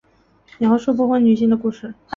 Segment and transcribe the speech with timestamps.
[0.57, 1.93] 描述不婚女性的故事。